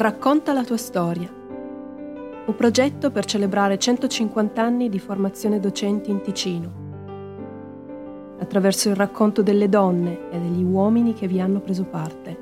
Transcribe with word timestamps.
Racconta 0.00 0.54
la 0.54 0.64
tua 0.64 0.78
storia. 0.78 1.28
Un 1.30 2.54
progetto 2.56 3.10
per 3.10 3.26
celebrare 3.26 3.78
150 3.78 4.62
anni 4.62 4.88
di 4.88 4.98
formazione 4.98 5.60
docenti 5.60 6.10
in 6.10 6.22
Ticino, 6.22 6.72
attraverso 8.38 8.88
il 8.88 8.96
racconto 8.96 9.42
delle 9.42 9.68
donne 9.68 10.30
e 10.30 10.38
degli 10.38 10.62
uomini 10.62 11.12
che 11.12 11.26
vi 11.26 11.38
hanno 11.38 11.60
preso 11.60 11.84
parte. 11.84 12.38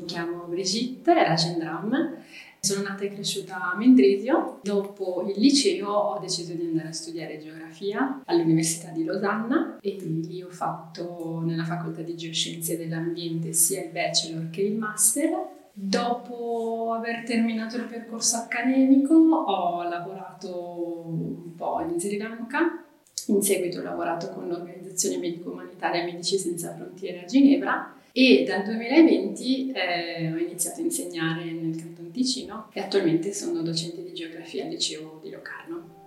Mi 0.00 0.04
chiamo 0.04 0.46
Brigitte 0.48 1.14
Ragendram 1.14 2.16
sono 2.64 2.82
nata 2.82 3.02
e 3.02 3.08
cresciuta 3.08 3.72
a 3.72 3.76
Mendrisio. 3.76 4.60
Dopo 4.62 5.24
il 5.26 5.36
liceo 5.36 5.88
ho 5.88 6.20
deciso 6.20 6.52
di 6.52 6.62
andare 6.62 6.90
a 6.90 6.92
studiare 6.92 7.40
geografia 7.40 8.22
all'Università 8.24 8.90
di 8.90 9.02
Losanna 9.02 9.78
e 9.80 9.96
lì 10.00 10.40
ho 10.42 10.48
fatto 10.48 11.42
nella 11.44 11.64
facoltà 11.64 12.02
di 12.02 12.16
geoscienze 12.16 12.76
dell'ambiente 12.76 13.52
sia 13.52 13.82
il 13.82 13.90
bachelor 13.90 14.50
che 14.50 14.60
il 14.60 14.76
master. 14.76 15.30
Dopo 15.72 16.92
aver 16.96 17.24
terminato 17.24 17.78
il 17.78 17.86
percorso 17.86 18.36
accademico 18.36 19.12
ho 19.12 19.82
lavorato 19.82 21.02
un 21.08 21.56
po' 21.56 21.80
in 21.80 21.98
Sri 21.98 22.16
Lanka, 22.16 22.84
in 23.26 23.42
seguito 23.42 23.80
ho 23.80 23.82
lavorato 23.82 24.28
con 24.28 24.46
l'organizzazione 24.46 25.18
medico-umanitaria 25.18 26.04
Medici 26.04 26.38
Senza 26.38 26.72
Frontiere 26.76 27.22
a 27.22 27.24
Ginevra 27.24 27.96
e 28.14 28.44
dal 28.46 28.62
2020 28.62 29.72
eh, 29.72 30.30
ho 30.30 30.36
iniziato 30.36 30.80
a 30.80 30.84
insegnare 30.84 31.50
nel 31.50 31.74
Ticino 32.12 32.68
e 32.72 32.80
attualmente 32.80 33.32
sono 33.32 33.62
docente 33.62 34.02
di 34.04 34.12
geografia 34.12 34.64
al 34.64 34.70
liceo 34.70 35.18
di 35.22 35.30
Locarno. 35.30 36.00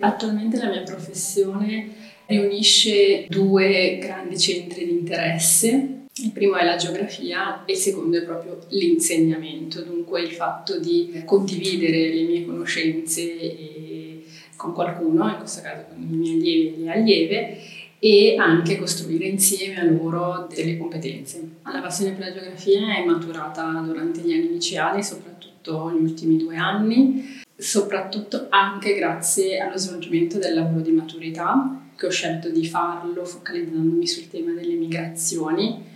Attualmente 0.00 0.56
la 0.56 0.70
mia 0.70 0.82
professione 0.82 1.90
riunisce 2.24 3.26
due 3.28 3.98
grandi 4.00 4.38
centri 4.38 4.86
di 4.86 4.92
interesse 4.92 5.99
il 6.16 6.32
primo 6.32 6.56
è 6.56 6.64
la 6.64 6.76
geografia 6.76 7.64
e 7.64 7.72
il 7.72 7.78
secondo 7.78 8.18
è 8.18 8.22
proprio 8.22 8.58
l'insegnamento, 8.68 9.82
dunque 9.82 10.20
il 10.22 10.32
fatto 10.32 10.78
di 10.78 11.22
condividere 11.24 12.12
le 12.12 12.22
mie 12.22 12.44
conoscenze 12.44 14.22
con 14.56 14.72
qualcuno, 14.74 15.28
in 15.28 15.36
questo 15.38 15.62
caso 15.62 15.86
con 15.88 16.02
i 16.02 16.16
miei 16.16 16.34
allievi 16.34 16.74
e 16.74 16.84
le 16.84 16.92
allieve, 16.92 17.56
e 17.98 18.34
anche 18.38 18.78
costruire 18.78 19.26
insieme 19.26 19.80
a 19.80 19.84
loro 19.84 20.46
delle 20.54 20.76
competenze. 20.76 21.48
La 21.64 21.80
passione 21.80 22.12
per 22.12 22.26
la 22.26 22.32
geografia 22.32 22.96
è 22.96 23.04
maturata 23.04 23.82
durante 23.86 24.20
gli 24.20 24.32
anni 24.32 24.52
liceali, 24.52 25.02
soprattutto 25.02 25.90
negli 25.90 26.02
ultimi 26.02 26.36
due 26.36 26.56
anni, 26.56 27.40
soprattutto 27.56 28.46
anche 28.50 28.94
grazie 28.94 29.58
allo 29.58 29.78
svolgimento 29.78 30.38
del 30.38 30.54
lavoro 30.54 30.80
di 30.80 30.92
maturità, 30.92 31.78
che 31.96 32.06
ho 32.06 32.10
scelto 32.10 32.48
di 32.48 32.66
farlo 32.66 33.24
focalizzandomi 33.24 34.06
sul 34.06 34.28
tema 34.28 34.52
delle 34.52 34.74
migrazioni 34.74 35.89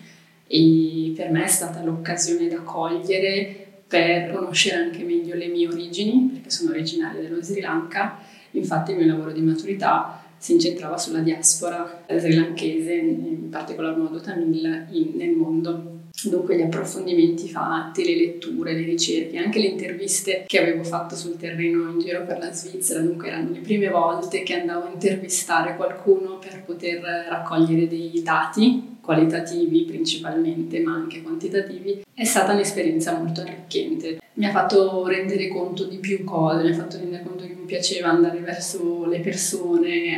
e 0.54 1.12
per 1.16 1.32
me 1.32 1.42
è 1.42 1.48
stata 1.48 1.82
l'occasione 1.82 2.46
da 2.46 2.60
cogliere 2.60 3.82
per 3.88 4.32
conoscere 4.32 4.76
anche 4.76 5.02
meglio 5.02 5.34
le 5.34 5.48
mie 5.48 5.66
origini, 5.66 6.30
perché 6.32 6.50
sono 6.50 6.70
originaria 6.70 7.20
dello 7.20 7.42
Sri 7.42 7.60
Lanka, 7.60 8.20
infatti 8.52 8.92
il 8.92 8.98
mio 8.98 9.06
lavoro 9.06 9.32
di 9.32 9.40
maturità 9.40 10.22
si 10.38 10.52
incentrava 10.52 10.96
sulla 10.96 11.18
diaspora 11.18 12.04
sri 12.06 12.34
lankese, 12.34 12.92
in 12.92 13.48
particolar 13.50 13.96
modo 13.96 14.20
Tamil, 14.20 14.86
in, 14.90 15.12
nel 15.16 15.30
mondo. 15.30 15.93
Dunque 16.22 16.56
gli 16.56 16.62
approfondimenti 16.62 17.48
fatti, 17.48 18.04
le 18.04 18.16
letture, 18.16 18.72
le 18.72 18.84
ricerche, 18.84 19.36
anche 19.36 19.58
le 19.58 19.66
interviste 19.66 20.44
che 20.46 20.60
avevo 20.60 20.84
fatto 20.84 21.16
sul 21.16 21.36
terreno 21.36 21.90
in 21.90 21.98
giro 21.98 22.24
per 22.24 22.38
la 22.38 22.52
Svizzera, 22.52 23.00
dunque 23.00 23.28
erano 23.28 23.50
le 23.50 23.58
prime 23.58 23.88
volte 23.90 24.42
che 24.42 24.54
andavo 24.54 24.86
a 24.86 24.92
intervistare 24.92 25.76
qualcuno 25.76 26.38
per 26.38 26.62
poter 26.64 27.00
raccogliere 27.28 27.88
dei 27.88 28.22
dati 28.22 28.96
qualitativi 29.02 29.84
principalmente, 29.84 30.80
ma 30.80 30.94
anche 30.94 31.20
quantitativi, 31.20 32.04
è 32.14 32.24
stata 32.24 32.54
un'esperienza 32.54 33.18
molto 33.18 33.42
arricchente. 33.42 34.20
Mi 34.34 34.46
ha 34.46 34.50
fatto 34.50 35.06
rendere 35.06 35.48
conto 35.48 35.84
di 35.84 35.98
più 35.98 36.24
cose, 36.24 36.62
mi 36.62 36.70
ha 36.70 36.74
fatto 36.74 36.96
rendere 36.96 37.22
conto 37.22 37.44
che 37.44 37.54
mi 37.54 37.66
piaceva 37.66 38.08
andare 38.08 38.38
verso 38.38 39.04
le 39.04 39.20
persone 39.20 40.16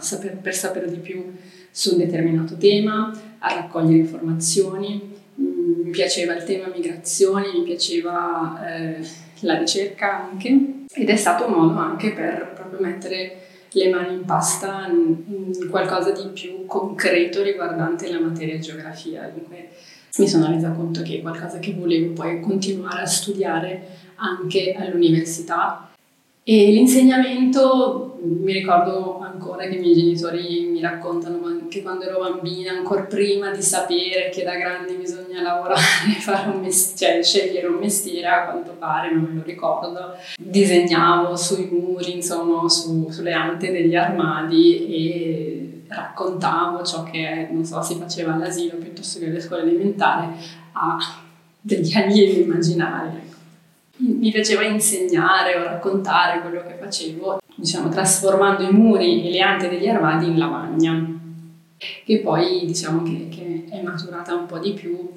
saper, 0.00 0.36
per 0.36 0.54
sapere 0.54 0.90
di 0.90 0.98
più 0.98 1.32
su 1.70 1.92
un 1.92 1.98
determinato 1.98 2.56
tema, 2.56 3.10
a 3.38 3.54
raccogliere 3.54 3.98
informazioni. 3.98 5.14
Mi 5.86 5.92
piaceva 5.92 6.34
il 6.34 6.42
tema 6.42 6.66
migrazioni, 6.66 7.46
mi 7.58 7.62
piaceva 7.62 8.60
eh, 8.66 8.96
la 9.40 9.56
ricerca 9.56 10.28
anche 10.28 10.82
ed 10.92 11.08
è 11.08 11.14
stato 11.14 11.46
un 11.46 11.52
modo 11.52 11.78
anche 11.78 12.10
per 12.10 12.54
proprio 12.56 12.80
mettere 12.80 13.36
le 13.70 13.88
mani 13.88 14.14
in 14.14 14.24
pasta 14.24 14.88
in 14.88 15.68
qualcosa 15.70 16.10
di 16.10 16.26
più 16.34 16.66
concreto 16.66 17.40
riguardante 17.40 18.10
la 18.10 18.18
materia 18.18 18.58
geografia. 18.58 19.30
Dunque 19.32 19.68
mi 20.18 20.26
sono 20.26 20.48
resa 20.48 20.70
conto 20.70 21.02
che 21.02 21.18
è 21.18 21.20
qualcosa 21.20 21.60
che 21.60 21.72
volevo 21.72 22.14
poi 22.14 22.40
continuare 22.40 23.02
a 23.02 23.06
studiare 23.06 23.86
anche 24.16 24.74
all'università 24.76 25.90
e 26.42 26.70
l'insegnamento, 26.70 28.18
mi 28.22 28.52
ricordo 28.52 29.18
ancora 29.18 29.66
che 29.66 29.76
i 29.76 29.80
miei 29.80 29.94
genitori 29.94 30.66
mi 30.66 30.80
raccontano 30.80 31.38
che 31.76 31.82
quando 31.82 32.04
ero 32.04 32.18
bambina, 32.18 32.72
ancora 32.72 33.02
prima 33.02 33.50
di 33.50 33.62
sapere 33.62 34.30
che 34.30 34.42
da 34.42 34.56
grandi 34.56 34.94
bisogna 34.94 35.42
lavorare, 35.42 35.80
fare 36.20 36.50
un 36.50 36.60
mestiere, 36.60 37.22
cioè 37.22 37.42
scegliere 37.42 37.66
un 37.66 37.78
mestiere, 37.78 38.26
a 38.26 38.44
quanto 38.44 38.72
pare, 38.78 39.12
non 39.12 39.24
me 39.24 39.34
lo 39.34 39.42
ricordo, 39.44 40.16
disegnavo 40.38 41.36
sui 41.36 41.68
muri, 41.70 42.14
insomma, 42.14 42.68
su, 42.68 43.08
sulle 43.10 43.32
ante 43.32 43.70
degli 43.70 43.94
armadi 43.94 44.86
e 44.86 45.82
raccontavo 45.88 46.82
ciò 46.82 47.02
che, 47.04 47.48
non 47.50 47.64
so, 47.64 47.82
si 47.82 47.96
faceva 47.96 48.34
all'asilo 48.34 48.76
piuttosto 48.76 49.18
che 49.18 49.26
alle 49.26 49.40
scuole 49.40 49.62
elementari 49.62 50.28
a 50.72 50.96
degli 51.60 51.96
allievi 51.96 52.42
immaginari 52.42 53.26
mi 53.98 54.30
piaceva 54.30 54.62
insegnare 54.62 55.56
o 55.56 55.64
raccontare 55.64 56.40
quello 56.40 56.62
che 56.62 56.76
facevo, 56.78 57.40
diciamo, 57.54 57.88
trasformando 57.88 58.62
i 58.62 58.70
muri 58.70 59.26
e 59.26 59.30
le 59.30 59.40
ante 59.40 59.68
degli 59.68 59.88
armadi 59.88 60.26
in 60.26 60.38
lavagna, 60.38 61.15
che 61.78 62.20
poi 62.20 62.64
diciamo 62.64 63.02
che, 63.02 63.28
che 63.28 63.64
è 63.70 63.82
maturata 63.82 64.34
un 64.34 64.46
po' 64.46 64.58
di 64.58 64.72
più 64.72 65.10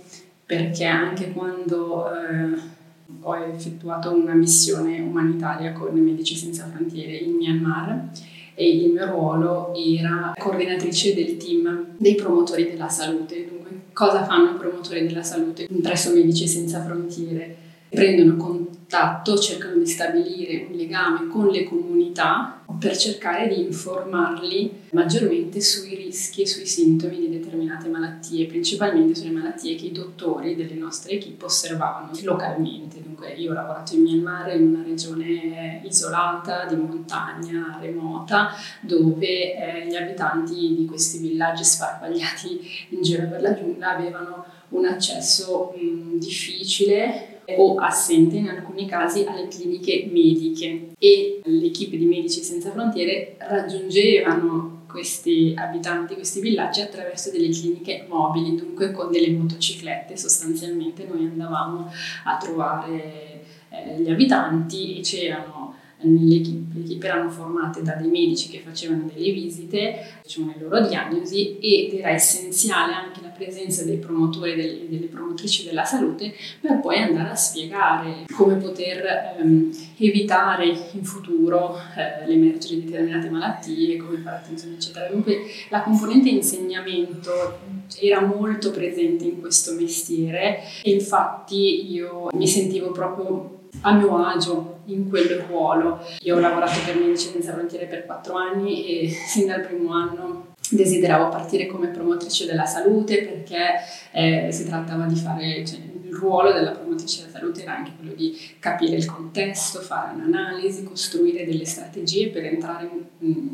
perché 0.45 0.85
anche 0.85 1.31
quando 1.31 2.11
eh, 2.11 2.77
ho 3.21 3.35
effettuato 3.35 4.13
una 4.13 4.33
missione 4.33 4.99
umanitaria 4.99 5.73
con 5.73 5.93
Medici 5.93 6.35
Senza 6.35 6.69
Frontiere 6.73 7.15
in 7.17 7.35
Myanmar 7.35 8.09
e 8.55 8.69
il 8.69 8.91
mio 8.91 9.05
ruolo 9.05 9.73
era 9.75 10.33
coordinatrice 10.37 11.13
del 11.13 11.37
team 11.37 11.93
dei 11.97 12.15
promotori 12.15 12.65
della 12.65 12.89
salute. 12.89 13.47
Dunque, 13.47 13.69
cosa 13.93 14.25
fanno 14.25 14.51
i 14.51 14.57
promotori 14.57 15.07
della 15.07 15.23
salute 15.23 15.67
presso 15.81 16.13
Medici 16.13 16.47
Senza 16.47 16.83
Frontiere? 16.83 17.67
prendono 17.89 18.35
contatto, 18.35 19.37
cercano 19.37 19.77
di 19.79 19.87
stabilire 19.87 20.67
un 20.69 20.77
legame 20.77 21.27
con 21.27 21.47
le 21.47 21.63
comunità 21.63 22.58
per 22.79 22.95
cercare 22.97 23.47
di 23.47 23.61
informarli 23.61 24.87
maggiormente 24.91 25.59
sui 25.59 25.95
rischi 25.95 26.43
e 26.43 26.47
sui 26.47 26.65
sintomi 26.65 27.19
di 27.19 27.29
determinate 27.29 27.89
malattie, 27.89 28.45
principalmente 28.45 29.13
sulle 29.13 29.31
malattie 29.31 29.75
che 29.75 29.87
i 29.87 29.91
dottori 29.91 30.55
delle 30.55 30.75
nostre 30.75 31.13
equip 31.13 31.43
osservavano 31.43 32.11
localmente. 32.23 33.01
Dunque 33.01 33.33
io 33.33 33.51
ho 33.51 33.53
lavorato 33.53 33.95
in 33.95 34.01
Myanmar 34.03 34.55
in 34.55 34.73
una 34.73 34.83
regione 34.83 35.81
isolata, 35.83 36.65
di 36.65 36.75
montagna, 36.75 37.77
remota, 37.81 38.51
dove 38.79 39.55
eh, 39.55 39.87
gli 39.87 39.95
abitanti 39.95 40.75
di 40.75 40.85
questi 40.85 41.17
villaggi 41.17 41.63
sparpagliati 41.63 42.61
in 42.89 43.01
giro 43.01 43.27
per 43.27 43.41
la 43.41 43.53
giungla 43.53 43.97
avevano 43.97 44.45
un 44.69 44.85
accesso 44.85 45.73
mh, 45.75 46.17
difficile 46.17 47.38
o 47.57 47.77
assente 47.77 48.37
in 48.37 48.49
alcuni 48.49 48.85
casi 48.85 49.25
alle 49.25 49.47
cliniche 49.47 50.07
mediche 50.11 50.91
e 50.97 51.41
l'equipe 51.45 51.97
di 51.97 52.05
Medici 52.05 52.41
Senza 52.41 52.71
Frontiere 52.71 53.35
raggiungevano 53.37 54.79
questi 54.89 55.53
abitanti, 55.55 56.15
questi 56.15 56.41
villaggi 56.41 56.81
attraverso 56.81 57.29
delle 57.29 57.49
cliniche 57.49 58.05
mobili, 58.09 58.55
dunque 58.55 58.91
con 58.91 59.11
delle 59.11 59.29
motociclette. 59.29 60.17
Sostanzialmente 60.17 61.05
noi 61.07 61.25
andavamo 61.25 61.91
a 62.25 62.37
trovare 62.37 63.43
eh, 63.69 64.01
gli 64.01 64.09
abitanti 64.09 64.97
e 64.97 65.01
c'erano. 65.01 65.58
Le 66.01 66.35
equipe 66.35 67.07
erano 67.07 67.29
formate 67.29 67.81
da 67.81 67.93
dei 67.95 68.09
medici 68.09 68.47
che 68.49 68.61
facevano 68.63 69.09
delle 69.13 69.31
visite, 69.31 69.95
facevano 70.21 70.53
le 70.55 70.63
loro 70.63 70.87
diagnosi 70.87 71.57
ed 71.59 71.93
era 71.99 72.11
essenziale 72.11 72.93
anche 72.93 73.19
la 73.21 73.29
presenza 73.29 73.83
dei 73.83 73.97
promotori 73.97 74.53
e 74.53 74.87
delle 74.89 75.07
promotrici 75.07 75.65
della 75.65 75.83
salute 75.83 76.33
per 76.61 76.79
poi 76.79 76.97
andare 76.97 77.29
a 77.29 77.35
spiegare 77.35 78.25
come 78.33 78.55
poter 78.55 79.37
ehm, 79.39 79.71
evitare 79.97 80.67
in 80.93 81.03
futuro 81.03 81.77
eh, 81.97 82.25
l'emergere 82.27 82.75
di 82.75 82.85
determinate 82.85 83.29
malattie, 83.29 83.97
come 83.97 84.19
fare 84.19 84.37
attenzione 84.37 84.75
eccetera. 84.75 85.09
Dunque 85.09 85.41
la 85.69 85.81
componente 85.81 86.29
insegnamento 86.29 87.59
era 87.99 88.21
molto 88.21 88.71
presente 88.71 89.25
in 89.25 89.41
questo 89.41 89.73
mestiere 89.73 90.61
e 90.83 90.91
infatti 90.91 91.91
io 91.91 92.29
mi 92.33 92.47
sentivo 92.47 92.91
proprio 92.91 93.57
a 93.81 93.93
mio 93.93 94.25
agio 94.25 94.79
in 94.85 95.09
quel 95.09 95.29
ruolo. 95.47 95.99
Io 96.21 96.35
ho 96.35 96.39
lavorato 96.39 96.79
per 96.85 96.97
Medici 96.97 97.29
Senza 97.29 97.53
Frontiere 97.53 97.85
per 97.85 98.05
quattro 98.05 98.35
anni 98.35 98.85
e 98.85 99.09
sin 99.27 99.47
dal 99.47 99.61
primo 99.61 99.91
anno 99.93 100.47
desideravo 100.71 101.29
partire 101.29 101.65
come 101.65 101.87
promotrice 101.87 102.45
della 102.45 102.65
salute 102.65 103.23
perché 103.23 103.79
eh, 104.11 104.51
si 104.51 104.65
trattava 104.65 105.05
di 105.05 105.15
fare, 105.15 105.65
cioè, 105.65 105.79
il 105.79 106.13
ruolo 106.13 106.51
della 106.51 106.71
promotrice 106.71 107.21
della 107.21 107.39
salute 107.39 107.61
era 107.63 107.75
anche 107.75 107.91
quello 107.97 108.13
di 108.13 108.37
capire 108.59 108.95
il 108.95 109.05
contesto, 109.05 109.79
fare 109.79 110.13
un'analisi, 110.15 110.83
costruire 110.83 111.45
delle 111.45 111.65
strategie 111.65 112.29
per 112.29 112.45
entrare 112.45 112.89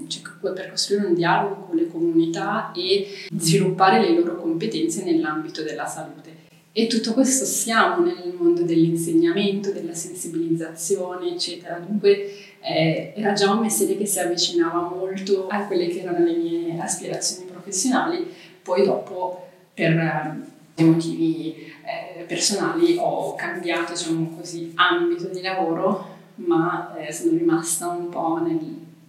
cioè, 0.08 0.52
per 0.54 0.70
costruire 0.70 1.06
un 1.06 1.14
dialogo 1.14 1.66
con 1.68 1.76
le 1.76 1.88
comunità 1.88 2.72
e 2.74 3.08
sviluppare 3.36 4.02
le 4.02 4.14
loro 4.14 4.36
competenze 4.36 5.04
nell'ambito 5.04 5.64
della 5.64 5.86
salute. 5.86 6.35
E 6.78 6.88
tutto 6.88 7.14
questo 7.14 7.46
siamo 7.46 8.04
nel 8.04 8.34
mondo 8.38 8.64
dell'insegnamento, 8.64 9.72
della 9.72 9.94
sensibilizzazione, 9.94 11.30
eccetera. 11.30 11.80
Dunque 11.80 12.34
eh, 12.60 13.14
era 13.16 13.32
già 13.32 13.50
un 13.50 13.60
mestiere 13.60 13.96
che 13.96 14.06
si 14.06 14.20
avvicinava 14.20 14.82
molto 14.82 15.48
a 15.48 15.68
quelle 15.68 15.88
che 15.88 16.02
erano 16.02 16.26
le 16.26 16.36
mie 16.36 16.78
aspirazioni 16.78 17.50
professionali. 17.50 18.28
Poi 18.62 18.84
dopo, 18.84 19.48
per 19.74 19.94
eh, 19.94 20.84
motivi 20.84 21.56
eh, 21.56 22.24
personali, 22.24 22.98
ho 23.00 23.36
cambiato, 23.36 23.94
diciamo 23.94 24.36
così, 24.36 24.74
ambito 24.76 25.30
di 25.30 25.42
lavoro, 25.42 26.06
ma 26.36 26.94
eh, 26.98 27.14
sono 27.14 27.38
rimasta 27.38 27.88
un 27.88 28.10
po' 28.10 28.42
nel, 28.44 28.60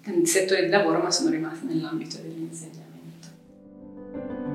nel 0.04 0.24
settore 0.24 0.66
di 0.66 0.70
lavoro, 0.70 1.00
ma 1.00 1.10
sono 1.10 1.30
rimasta 1.30 1.66
nell'ambito 1.66 2.18
dell'insegnamento. 2.22 4.54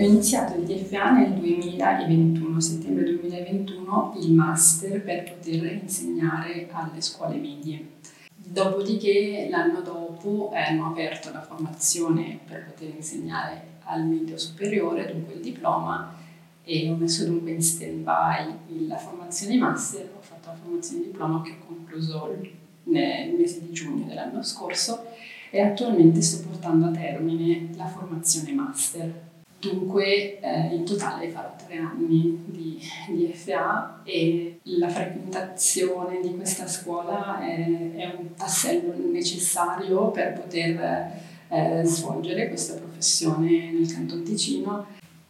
Ho 0.00 0.02
iniziato 0.02 0.54
il 0.54 0.64
DFA 0.64 1.10
nel 1.10 1.34
2021, 1.34 2.58
settembre 2.58 3.04
2021, 3.04 4.14
il 4.22 4.32
master 4.32 5.02
per 5.02 5.24
poter 5.24 5.74
insegnare 5.74 6.70
alle 6.72 7.02
scuole 7.02 7.36
medie. 7.36 7.86
Dopodiché 8.34 9.48
l'anno 9.50 9.82
dopo 9.82 10.52
hanno 10.54 10.86
aperto 10.86 11.30
la 11.30 11.42
formazione 11.42 12.38
per 12.46 12.64
poter 12.64 12.94
insegnare 12.96 13.62
al 13.84 14.06
medio 14.06 14.38
superiore, 14.38 15.12
dunque 15.12 15.34
il 15.34 15.42
diploma, 15.42 16.16
e 16.64 16.88
ho 16.88 16.96
messo 16.96 17.26
dunque 17.26 17.50
in 17.50 17.62
stand-by 17.62 18.86
la 18.86 18.96
formazione 18.96 19.58
master, 19.58 20.10
ho 20.16 20.22
fatto 20.22 20.48
la 20.48 20.56
formazione 20.56 21.04
diploma 21.04 21.42
che 21.42 21.50
ho 21.50 21.66
concluso 21.66 22.38
nel 22.84 23.34
mese 23.34 23.60
di 23.66 23.70
giugno 23.70 24.06
dell'anno 24.06 24.42
scorso 24.42 25.08
e 25.50 25.60
attualmente 25.60 26.22
sto 26.22 26.48
portando 26.48 26.86
a 26.86 26.90
termine 26.90 27.68
la 27.76 27.86
formazione 27.86 28.52
master 28.54 29.28
Dunque 29.60 30.40
eh, 30.40 30.74
in 30.74 30.86
totale 30.86 31.28
farò 31.28 31.54
tre 31.66 31.76
anni 31.76 32.42
di, 32.46 32.80
di, 33.08 33.30
FA 33.34 34.00
e 34.04 34.58
la 34.62 34.88
frequentazione 34.88 36.20
di 36.22 36.34
questa 36.34 36.66
scuola 36.66 37.40
è, 37.40 37.94
è 37.94 38.14
un 38.16 38.34
tassello 38.34 38.94
necessario 39.12 40.10
per 40.12 40.32
poter 40.32 41.12
eh, 41.48 41.82
svolgere 41.84 42.48
questa 42.48 42.76
professione 42.76 43.70
nel 43.70 43.92
Canton 43.92 44.22
Ticino. 44.22 44.86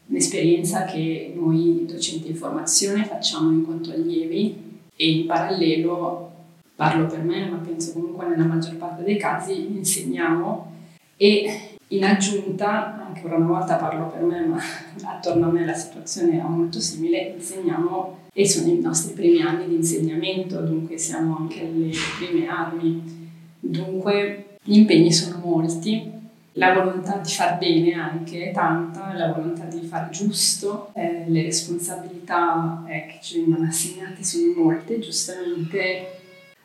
Un'esperienza 0.06 0.84
che 0.84 1.32
noi 1.34 1.84
docenti 1.86 2.28
di 2.28 2.38
formazione 2.38 3.04
facciamo 3.04 3.50
in 3.50 3.64
quanto 3.64 3.90
allievi 3.90 4.80
e 4.94 5.10
in 5.10 5.26
parallelo, 5.26 6.30
parlo 6.76 7.06
per 7.06 7.22
me, 7.24 7.48
ma 7.48 7.56
penso 7.56 7.92
comunque 7.94 8.28
nella 8.28 8.44
maggior 8.44 8.76
parte 8.76 9.02
dei 9.02 9.16
casi, 9.16 9.76
insegniamo 9.76 10.72
e 11.16 11.78
in 11.92 12.04
aggiunta, 12.04 13.06
ancora 13.06 13.36
una 13.36 13.46
volta 13.46 13.76
parlo 13.76 14.06
per 14.06 14.22
me, 14.22 14.40
ma 14.46 14.58
attorno 15.04 15.48
a 15.48 15.50
me 15.50 15.64
la 15.64 15.74
situazione 15.74 16.38
è 16.38 16.42
molto 16.42 16.80
simile, 16.80 17.34
insegniamo 17.36 18.18
e 18.32 18.48
sono 18.48 18.70
i 18.70 18.80
nostri 18.80 19.12
primi 19.12 19.42
anni 19.42 19.66
di 19.66 19.74
insegnamento, 19.76 20.60
dunque 20.60 20.98
siamo 20.98 21.36
anche 21.38 21.60
alle 21.60 21.90
prime 22.18 22.46
armi. 22.46 23.18
Dunque 23.58 24.56
gli 24.62 24.76
impegni 24.76 25.12
sono 25.12 25.40
molti, 25.44 26.18
la 26.54 26.74
volontà 26.74 27.16
di 27.16 27.30
far 27.30 27.58
bene 27.58 27.92
anche 27.94 28.50
è 28.50 28.52
tanta, 28.52 29.12
la 29.14 29.32
volontà 29.32 29.64
di 29.64 29.80
far 29.86 30.10
giusto, 30.10 30.90
eh, 30.94 31.24
le 31.26 31.42
responsabilità 31.42 32.84
eh, 32.86 33.06
che 33.06 33.18
ci 33.20 33.40
vengono 33.40 33.68
assegnate 33.68 34.22
sono 34.22 34.52
molte, 34.56 34.98
giustamente 35.00 36.18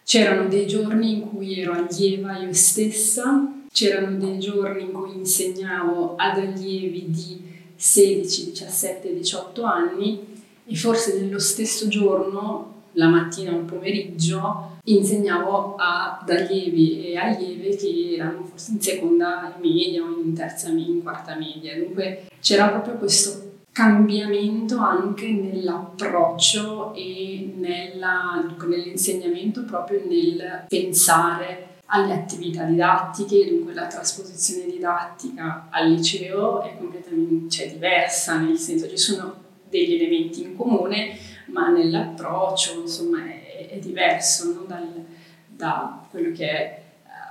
c'erano 0.03 0.47
dei 0.47 0.67
giorni 0.67 1.13
in 1.13 1.29
cui 1.29 1.59
ero 1.59 1.73
allieva 1.73 2.37
io 2.37 2.53
stessa 2.53 3.54
C'erano 3.75 4.17
dei 4.17 4.39
giorni 4.39 4.83
in 4.83 4.93
cui 4.93 5.15
insegnavo 5.15 6.15
ad 6.15 6.37
allievi 6.37 7.11
di 7.11 7.43
16, 7.75 8.51
17, 8.51 9.13
18 9.13 9.63
anni 9.63 10.25
e 10.65 10.75
forse 10.77 11.19
nello 11.19 11.39
stesso 11.39 11.89
giorno, 11.89 12.83
la 12.93 13.09
mattina 13.09 13.51
o 13.51 13.57
il 13.57 13.65
pomeriggio, 13.65 14.77
insegnavo 14.85 15.75
ad 15.75 16.29
allievi 16.29 17.05
e 17.05 17.17
allieve 17.17 17.75
che 17.75 18.15
erano 18.17 18.45
forse 18.45 18.71
in 18.71 18.79
seconda 18.79 19.57
media 19.59 20.03
o 20.03 20.21
in 20.23 20.33
terza 20.33 20.69
media, 20.69 20.93
in 20.93 21.03
quarta 21.03 21.35
media. 21.35 21.77
Dunque 21.77 22.29
c'era 22.39 22.69
proprio 22.69 22.95
questo 22.95 23.55
cambiamento 23.73 24.77
anche 24.77 25.29
nell'approccio 25.29 26.93
e 26.93 27.53
nella, 27.57 28.55
nell'insegnamento, 28.65 29.65
proprio 29.65 30.01
nel 30.07 30.63
pensare 30.69 31.73
alle 31.87 32.13
attività 32.13 32.63
didattiche, 32.63 33.47
dunque 33.47 33.73
la 33.73 33.87
trasposizione 33.87 34.65
didattica 34.65 35.67
al 35.69 35.91
liceo 35.91 36.61
è 36.63 36.75
completamente 36.77 37.49
cioè, 37.49 37.71
diversa, 37.71 38.39
nel 38.39 38.57
senso 38.57 38.89
ci 38.89 38.97
sono 38.97 39.43
degli 39.69 39.95
elementi 39.95 40.41
in 40.41 40.55
comune, 40.55 41.17
ma 41.47 41.69
nell'approccio 41.69 42.81
insomma 42.81 43.25
è, 43.25 43.69
è 43.69 43.77
diverso 43.77 44.53
no? 44.53 44.63
Dal, 44.67 45.05
da 45.47 46.05
quello 46.09 46.31
che 46.31 46.49
è 46.49 46.81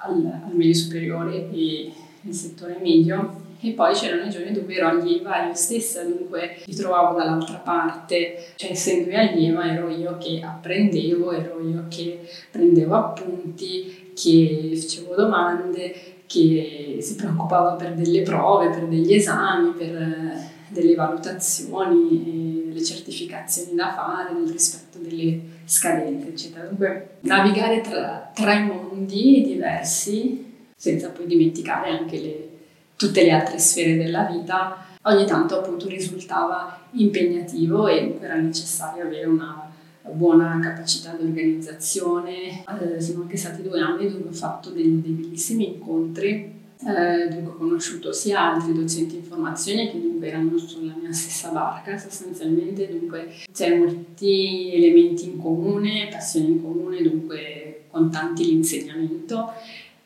al, 0.03 0.25
al 0.47 0.55
medio 0.55 0.75
superiore 0.75 1.51
e 1.51 1.93
il 2.23 2.35
settore 2.35 2.79
medio 2.81 3.43
e 3.61 3.71
poi 3.71 3.95
c'erano 3.95 4.27
i 4.27 4.31
giorni 4.31 4.53
dove 4.53 4.75
ero 4.75 4.89
allieva 4.89 5.47
io 5.47 5.55
stessa, 5.55 6.03
dunque 6.03 6.59
mi 6.67 6.75
trovavo 6.75 7.17
dall'altra 7.17 7.57
parte, 7.57 8.53
cioè 8.57 8.73
essendo 8.73 9.09
io 9.09 9.19
allieva 9.19 9.73
ero 9.73 9.89
io 9.89 10.19
che 10.19 10.43
apprendevo, 10.45 11.33
ero 11.33 11.67
io 11.67 11.87
che 11.89 12.29
prendevo 12.51 12.95
appunti, 12.95 14.04
che 14.15 14.79
facevo 14.81 15.15
domande, 15.15 15.95
che 16.27 16.99
si 17.01 17.15
preoccupava 17.17 17.73
per 17.73 17.95
delle 17.95 18.23
prove, 18.23 18.71
per 18.71 18.87
degli 18.87 19.13
esami, 19.13 19.73
per 19.73 19.95
eh, 19.97 20.51
delle 20.69 20.95
valutazioni, 20.95 22.65
delle 22.69 22.85
certificazioni 22.85 23.75
da 23.75 23.93
fare 23.93 24.33
nel 24.33 24.51
rispetto 24.51 24.99
delle 24.99 25.41
scadenze, 25.65 26.29
eccetera. 26.29 26.67
Dunque 26.67 27.17
navigare 27.21 27.81
tra, 27.81 28.31
tra 28.35 28.55
i 28.55 28.67
mondi 28.67 29.43
diversi 29.45 30.53
senza 30.75 31.11
poi 31.11 31.27
dimenticare 31.27 31.91
anche 31.91 32.21
le 32.21 32.49
tutte 32.97 33.23
le 33.23 33.33
altre 33.33 33.59
sfere 33.59 33.97
della 33.97 34.25
vita, 34.25 34.87
ogni 35.03 35.27
tanto 35.27 35.59
appunto 35.59 35.89
risultava 35.89 36.81
impegnativo 36.93 37.89
e 37.89 38.19
era 38.21 38.37
necessario 38.37 39.05
avere 39.05 39.27
una 39.27 39.64
buona 40.13 40.59
capacità 40.61 41.15
di 41.15 41.25
organizzazione. 41.27 42.65
Eh, 42.81 43.01
sono 43.01 43.23
anche 43.23 43.37
stati 43.37 43.63
due 43.63 43.81
anni 43.81 44.11
dove 44.11 44.29
ho 44.29 44.33
fatto 44.33 44.71
dei, 44.71 45.01
dei 45.01 45.13
bellissimi 45.13 45.75
incontri, 45.75 46.53
eh, 46.87 47.29
dove 47.29 47.47
ho 47.47 47.55
conosciuto 47.57 48.13
sia 48.13 48.53
altri 48.53 48.75
docenti 48.75 49.17
in 49.17 49.23
formazione 49.23 49.91
che 49.91 50.01
dunque 50.01 50.29
erano 50.29 50.59
sulla 50.59 50.95
mia 51.01 51.13
stessa 51.13 51.51
barca 51.51 51.97
sostanzialmente, 51.97 52.89
dunque 52.89 53.29
c'è 53.53 53.77
molti 53.77 54.73
elementi 54.75 55.25
in 55.25 55.39
comune, 55.39 56.09
passioni 56.11 56.49
in 56.49 56.63
comune, 56.63 57.03
dunque 57.03 57.85
con 57.91 58.11
tanti 58.11 58.45
l'insegnamento 58.45 59.53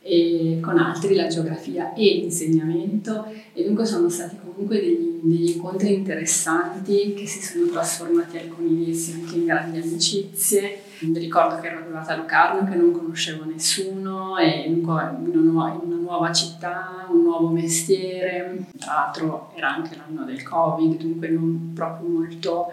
e 0.08 0.58
con 0.62 0.78
altri 0.78 1.14
la 1.14 1.26
geografia 1.26 1.92
e 1.92 2.14
l'insegnamento 2.14 3.26
e 3.52 3.62
dunque 3.62 3.84
sono 3.84 4.08
stati 4.08 4.36
comunque 4.42 4.80
degli, 4.80 5.20
degli, 5.22 5.50
incontri 5.50 5.92
interessanti 5.92 7.12
che 7.12 7.26
si 7.26 7.42
sono 7.42 7.66
trasformati 7.66 8.38
alcuni 8.38 8.74
di 8.74 8.90
essi 8.90 9.12
anche 9.12 9.36
in 9.36 9.44
grandi 9.44 9.80
amicizie. 9.80 10.80
Mi 11.00 11.18
ricordo 11.18 11.60
che 11.60 11.66
ero 11.66 11.80
arrivata 11.80 12.14
a 12.14 12.16
Locarno 12.16 12.68
che 12.68 12.74
non 12.74 12.90
conoscevo 12.90 13.44
nessuno 13.44 14.38
e 14.38 14.64
dunque 14.66 15.14
in 15.26 15.36
una, 15.36 15.76
nuova, 16.00 16.32
città, 16.32 17.06
un 17.10 17.22
nuovo 17.24 17.48
mestiere. 17.48 18.64
Tra 18.78 18.94
l'altro 18.94 19.52
era 19.54 19.74
anche 19.74 19.94
l'anno 19.94 20.24
del 20.24 20.42
Covid, 20.42 20.96
dunque 20.96 21.28
non 21.28 21.72
proprio 21.74 22.08
molto 22.08 22.68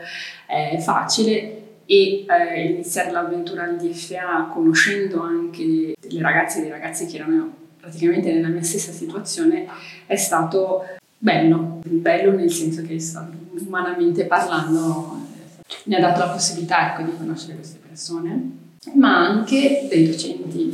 eh, 0.48 0.80
facile 0.80 1.65
e 1.86 2.26
eh, 2.28 2.66
iniziare 2.72 3.12
l'avventura 3.12 3.64
al 3.64 3.78
DFA 3.78 4.50
conoscendo 4.52 5.22
anche 5.22 5.94
delle 6.00 6.22
ragazze 6.22 6.60
e 6.60 6.62
dei 6.62 6.72
ragazzi 6.72 7.06
che 7.06 7.18
erano 7.18 7.54
praticamente 7.80 8.34
nella 8.34 8.48
mia 8.48 8.64
stessa 8.64 8.92
situazione 8.92 9.68
è 10.08 10.16
stato 10.16 10.86
bello, 11.18 11.82
bello 11.84 12.32
nel 12.32 12.52
senso 12.52 12.82
che 12.82 12.98
umanamente 13.66 14.26
parlando 14.26 15.24
mi 15.84 15.96
ha 15.96 16.00
dato 16.00 16.20
la 16.20 16.30
possibilità 16.30 16.94
ecco, 16.94 17.10
di 17.10 17.18
conoscere 17.18 17.56
queste 17.56 17.80
persone, 17.88 18.52
ma 18.94 19.28
anche 19.28 19.88
dei 19.90 20.08
docenti, 20.08 20.70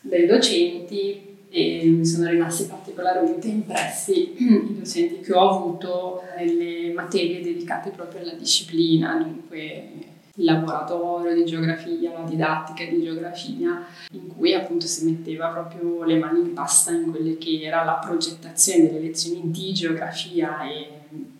dei 0.00 0.26
docenti 0.26 1.30
e 1.50 1.84
mi 1.84 2.06
sono 2.06 2.28
rimasti 2.28 2.66
particolarmente 2.92 3.48
impressi 3.48 4.34
i 4.38 4.78
docenti 4.78 5.20
che 5.20 5.32
ho 5.32 5.48
avuto 5.48 6.22
nelle 6.36 6.92
materie 6.92 7.42
dedicate 7.42 7.90
proprio 7.90 8.20
alla 8.20 8.34
disciplina, 8.34 9.16
dunque 9.16 10.10
il 10.34 10.44
laboratorio 10.44 11.34
di 11.34 11.44
geografia, 11.44 12.12
la 12.12 12.24
didattica 12.24 12.84
di 12.84 13.02
geografia, 13.02 13.84
in 14.12 14.28
cui 14.28 14.54
appunto 14.54 14.86
si 14.86 15.04
metteva 15.04 15.48
proprio 15.48 16.04
le 16.04 16.18
mani 16.18 16.40
in 16.40 16.52
pasta 16.54 16.92
in 16.92 17.10
quelle 17.10 17.36
che 17.36 17.60
era 17.62 17.84
la 17.84 17.98
progettazione 18.02 18.86
delle 18.86 19.00
lezioni 19.00 19.42
di 19.44 19.72
geografia 19.72 20.62
e 20.62 20.88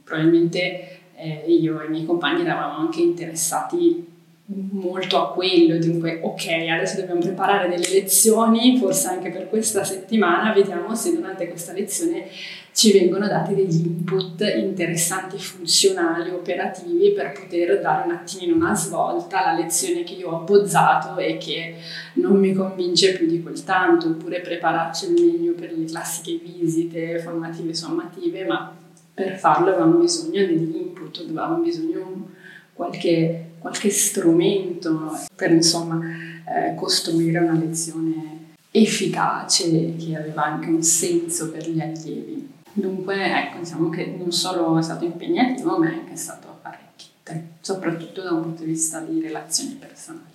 probabilmente 0.05 0.99
eh, 1.15 1.45
io 1.47 1.81
e 1.81 1.87
i 1.87 1.89
miei 1.89 2.05
compagni 2.05 2.43
eravamo 2.43 2.79
anche 2.79 3.01
interessati 3.01 4.12
molto 4.71 5.19
a 5.19 5.33
quello, 5.33 5.79
dunque 5.79 6.21
ok, 6.23 6.47
adesso 6.71 7.01
dobbiamo 7.01 7.21
preparare 7.21 7.69
delle 7.69 7.89
lezioni, 7.89 8.77
forse 8.79 9.09
anche 9.09 9.31
per 9.31 9.49
questa 9.49 9.85
settimana, 9.85 10.53
vediamo 10.53 10.95
se 10.95 11.15
durante 11.15 11.49
questa 11.49 11.73
lezione 11.73 12.27
ci 12.75 12.93
vengono 12.93 13.27
dati 13.27 13.55
degli 13.55 13.85
input 13.85 14.41
interessanti, 14.57 15.39
funzionali, 15.39 16.31
operativi 16.31 17.13
per 17.13 17.33
poter 17.33 17.81
dare 17.81 18.09
un 18.09 18.15
attimino 18.15 18.55
una 18.57 18.75
svolta 18.75 19.45
alla 19.45 19.61
lezione 19.61 20.05
che 20.05 20.15
io 20.15 20.31
ho 20.31 20.41
abbozzato 20.41 21.19
e 21.19 21.37
che 21.37 21.75
non 22.15 22.39
mi 22.39 22.55
convince 22.55 23.13
più 23.13 23.27
di 23.27 23.43
quel 23.43 23.63
tanto, 23.65 24.09
oppure 24.09 24.41
prepararci 24.41 25.07
al 25.07 25.13
meglio 25.13 25.53
per 25.53 25.73
le 25.73 25.85
classiche 25.85 26.41
visite 26.43 27.19
formative 27.19 27.75
sommative, 27.75 28.45
ma 28.45 28.75
per 29.15 29.37
farlo 29.37 29.69
avevamo 29.69 29.99
bisogno 29.99 30.47
degli 30.47 30.75
input, 30.75 31.21
avevamo 31.23 31.63
bisogno 31.63 31.99
di 31.99 32.41
qualche 32.73 33.52
qualche 33.63 33.89
strumento 33.91 35.19
per 35.35 35.53
insomma 35.53 36.01
eh, 36.05 36.75
costruire 36.75 37.39
una 37.39 37.59
lezione 37.59 38.55
efficace 38.73 39.95
che 39.97 40.17
aveva 40.17 40.45
anche 40.45 40.69
un 40.69 40.83
senso 40.83 41.51
per 41.51 41.71
gli 41.71 41.81
allievi. 41.81 42.51
Dunque, 42.73 43.15
ecco, 43.15 43.59
diciamo 43.59 43.89
che 43.89 44.15
non 44.19 44.33
solo 44.33 44.77
è 44.79 44.83
stato 44.83 45.05
impegnativo, 45.05 45.79
ma 45.79 45.91
è 45.91 45.95
anche 45.95 46.17
stato 46.17 46.59
arricchente, 46.63 47.59
soprattutto 47.61 48.23
da 48.23 48.33
un 48.33 48.43
punto 48.43 48.65
di 48.65 48.71
vista 48.71 49.01
di 49.01 49.21
relazioni 49.21 49.75
personali. 49.75 50.31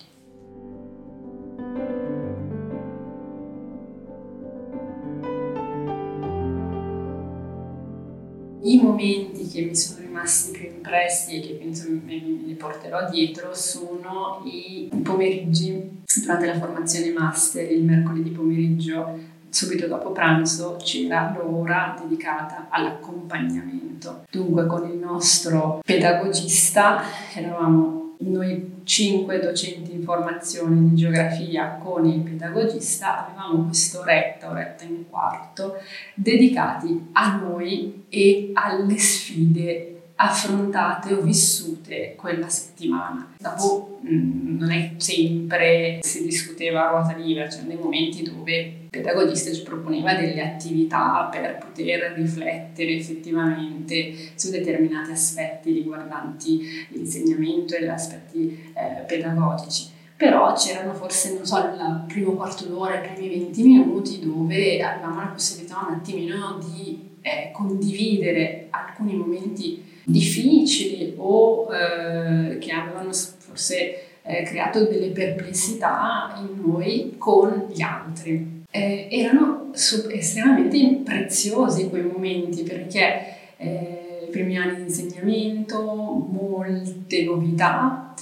I 8.60 8.80
momenti 8.82 9.46
che 9.46 9.62
mi 9.62 9.76
sono 9.76 10.00
rimasti 10.00 10.50
più 10.50 10.66
impressi 10.66 11.36
e 11.36 11.40
che 11.40 11.52
penso 11.54 11.88
me, 11.88 12.00
me 12.04 12.16
li 12.16 12.54
porterò 12.54 13.08
dietro 13.08 13.54
sono 13.54 14.42
i 14.44 14.90
pomeriggi 15.02 16.02
durante 16.22 16.46
la 16.46 16.58
formazione 16.58 17.12
master, 17.12 17.70
il 17.70 17.84
mercoledì 17.84 18.30
pomeriggio 18.30 19.36
subito 19.48 19.86
dopo 19.86 20.10
pranzo 20.10 20.76
c'era 20.82 21.34
l'ora 21.36 21.96
dedicata 22.00 22.66
all'accompagnamento. 22.68 24.24
Dunque 24.30 24.66
con 24.66 24.88
il 24.88 24.96
nostro 24.96 25.80
pedagogista 25.84 27.02
eravamo 27.34 28.07
noi 28.18 28.80
cinque 28.84 29.38
docenti 29.38 29.92
in 29.92 30.02
formazione 30.02 30.88
di 30.88 30.96
geografia 30.96 31.78
con 31.82 32.04
il 32.04 32.20
pedagogista 32.20 33.26
avevamo 33.26 33.64
quest'oretta, 33.64 34.50
oretta 34.50 34.84
e 34.84 34.88
un 34.88 35.08
quarto, 35.08 35.74
dedicati 36.14 37.08
a 37.12 37.36
noi 37.36 38.06
e 38.08 38.50
alle 38.54 38.98
sfide 38.98 39.92
affrontate 40.20 41.14
o 41.14 41.20
vissute 41.20 42.14
quella 42.16 42.48
settimana. 42.48 43.34
Dopo 43.38 44.00
mm, 44.04 44.58
non 44.58 44.70
è 44.70 44.92
sempre 44.96 45.98
si 46.02 46.24
discuteva 46.24 46.88
a 46.88 46.90
ruota 46.90 47.16
libera, 47.16 47.46
c'erano 47.46 47.68
dei 47.68 47.76
momenti 47.76 48.22
dove 48.22 48.56
il 48.58 48.88
pedagogista 48.90 49.52
ci 49.52 49.62
proponeva 49.62 50.14
delle 50.14 50.42
attività 50.42 51.28
per 51.30 51.58
poter 51.58 52.14
riflettere 52.16 52.96
effettivamente 52.96 54.14
su 54.34 54.50
determinati 54.50 55.12
aspetti 55.12 55.72
riguardanti 55.72 56.86
l'insegnamento 56.90 57.76
e 57.76 57.84
gli 57.84 57.88
aspetti 57.88 58.72
eh, 58.74 59.04
pedagogici 59.06 59.96
però 60.18 60.52
c'erano 60.52 60.94
forse, 60.94 61.32
non 61.34 61.46
so, 61.46 61.58
il 61.58 62.04
primo 62.08 62.32
quarto 62.32 62.64
d'ora, 62.64 63.00
i 63.00 63.08
primi 63.08 63.28
20 63.28 63.62
minuti 63.62 64.18
dove 64.18 64.82
avevamo 64.82 65.20
la 65.20 65.28
possibilità 65.28 65.86
un 65.88 65.94
attimino 65.94 66.58
di 66.58 67.10
eh, 67.22 67.52
condividere 67.52 68.66
alcuni 68.70 69.14
momenti 69.14 69.80
difficili 70.02 71.14
o 71.16 71.68
eh, 71.72 72.58
che 72.58 72.72
avevano 72.72 73.12
forse 73.12 74.18
eh, 74.22 74.42
creato 74.42 74.86
delle 74.86 75.10
perplessità 75.10 76.34
in 76.36 76.62
noi 76.66 77.14
con 77.16 77.68
gli 77.72 77.80
altri. 77.80 78.64
Eh, 78.72 79.06
erano 79.12 79.70
sub- 79.72 80.10
estremamente 80.10 81.00
preziosi 81.04 81.88
quei 81.88 82.02
momenti 82.02 82.64
perché 82.64 83.54
eh, 83.56 84.24
i 84.26 84.30
primi 84.30 84.58
anni 84.58 84.78
di 84.78 84.82
insegnamento, 84.82 85.80
molte 85.80 87.22
novità, 87.22 88.14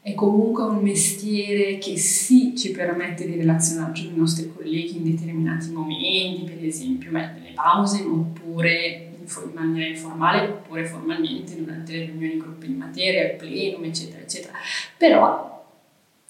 è 0.00 0.14
comunque 0.14 0.62
un 0.64 0.80
mestiere 0.82 1.78
che 1.78 1.96
sì 1.96 2.54
ci 2.56 2.70
permette 2.70 3.26
di 3.26 3.36
relazionarci 3.36 4.06
con 4.06 4.14
i 4.14 4.18
nostri 4.18 4.52
colleghi 4.54 4.96
in 4.96 5.04
determinati 5.04 5.70
momenti, 5.70 6.50
per 6.50 6.64
esempio 6.64 7.10
nelle 7.10 7.52
pause, 7.54 8.02
oppure 8.02 9.10
in 9.20 9.50
maniera 9.52 9.88
informale 9.90 10.48
oppure 10.48 10.86
formalmente 10.86 11.56
durante 11.56 11.92
le 11.92 12.04
riunioni 12.06 12.38
gruppi 12.38 12.68
di 12.68 12.74
materia, 12.74 13.30
il 13.30 13.36
plenum, 13.36 13.84
eccetera, 13.84 14.22
eccetera. 14.22 14.54
Però 14.96 15.66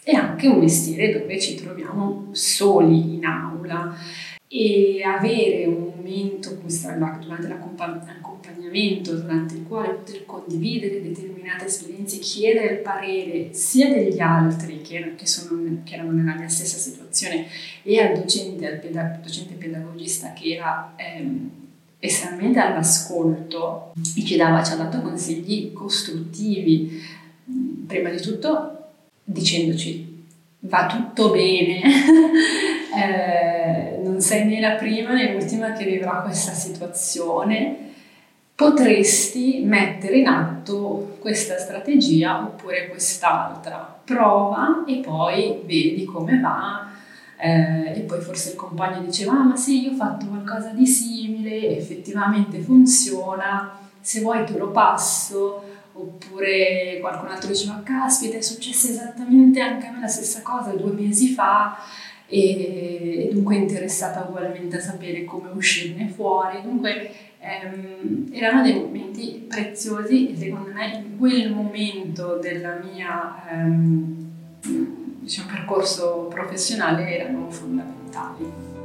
è 0.02 0.14
anche 0.14 0.48
un 0.48 0.58
mestiere 0.58 1.12
dove 1.12 1.38
ci 1.38 1.54
troviamo 1.54 2.28
soli 2.32 3.14
in 3.14 3.24
aula 3.24 3.94
e 4.48 5.02
avere 5.02 5.66
un 5.66 5.92
momento 5.94 6.56
durante 6.56 7.48
l'accompagnamento, 7.48 9.14
durante 9.14 9.54
il 9.54 9.64
quale 9.68 9.90
poter 9.90 10.24
condividere 10.24 11.02
determinate 11.02 11.66
esperienze, 11.66 12.18
chiedere 12.18 12.74
il 12.74 12.78
parere 12.80 13.52
sia 13.52 13.88
degli 13.92 14.20
altri 14.20 14.80
che, 14.80 15.14
che, 15.16 15.26
sono, 15.26 15.82
che 15.84 15.94
erano 15.94 16.12
nella 16.12 16.34
mia 16.34 16.48
stessa 16.48 16.78
situazione 16.78 17.46
e 17.82 18.00
al 18.00 18.14
docente, 18.14 18.66
al 18.66 18.78
pedag- 18.78 19.20
docente 19.20 19.54
pedagogista 19.54 20.32
che 20.32 20.54
era 20.54 20.94
ehm, 20.96 21.50
estremamente 21.98 22.58
all'ascolto 22.58 23.92
e 24.16 24.24
ci, 24.24 24.36
dava, 24.36 24.62
ci 24.62 24.72
ha 24.72 24.76
dato 24.76 25.02
consigli 25.02 25.72
costruttivi, 25.74 27.02
prima 27.86 28.08
di 28.08 28.20
tutto 28.20 28.72
dicendoci 29.24 30.08
va 30.60 30.86
tutto 30.86 31.30
bene, 31.30 31.80
eh, 32.96 33.47
sei 34.20 34.46
né 34.46 34.60
la 34.60 34.74
prima 34.74 35.12
né 35.12 35.32
l'ultima 35.32 35.72
che 35.72 35.84
vivrà 35.84 36.22
questa 36.22 36.52
situazione, 36.52 37.76
potresti 38.54 39.62
mettere 39.64 40.18
in 40.18 40.26
atto 40.26 41.16
questa 41.20 41.58
strategia 41.58 42.42
oppure 42.42 42.88
quest'altra, 42.88 44.00
prova 44.04 44.84
e 44.86 44.96
poi 44.96 45.62
vedi 45.64 46.04
come 46.04 46.40
va 46.40 46.88
eh, 47.36 47.92
e 47.94 48.00
poi 48.00 48.20
forse 48.20 48.50
il 48.50 48.56
compagno 48.56 49.00
diceva 49.00 49.32
ah 49.32 49.44
ma 49.44 49.56
sì 49.56 49.84
io 49.84 49.92
ho 49.92 49.96
fatto 49.96 50.26
qualcosa 50.26 50.70
di 50.70 50.86
simile 50.86 51.76
effettivamente 51.76 52.58
funziona 52.58 53.78
se 54.00 54.20
vuoi 54.20 54.44
te 54.44 54.56
lo 54.56 54.70
passo. 54.70 55.62
Oppure 55.92 56.98
qualcun 57.00 57.28
altro 57.28 57.48
diceva 57.48 57.82
caspita 57.82 58.36
è 58.36 58.40
successo 58.40 58.86
esattamente 58.86 59.60
anche 59.60 59.88
a 59.88 59.90
me 59.90 60.00
la 60.00 60.06
stessa 60.06 60.42
cosa 60.42 60.70
due 60.70 60.92
mesi 60.92 61.34
fa 61.34 61.76
e, 62.28 63.30
dunque 63.32 63.56
interessata 63.56 64.26
ugualmente 64.28 64.76
a 64.76 64.80
sapere 64.80 65.24
come 65.24 65.50
uscirne 65.50 66.08
fuori 66.08 66.60
dunque 66.62 67.10
ehm, 67.40 68.28
erano 68.32 68.62
dei 68.62 68.74
momenti 68.74 69.46
preziosi 69.48 70.32
e 70.32 70.36
secondo 70.36 70.70
me 70.72 70.92
in 70.94 71.18
quel 71.18 71.52
momento 71.52 72.36
della 72.36 72.78
mia 72.82 73.42
ehm, 73.50 74.30
diciamo 75.20 75.48
per 75.48 75.58
percorso 75.68 76.26
professionale 76.30 77.18
erano 77.18 77.50
fondamentali. 77.50 78.77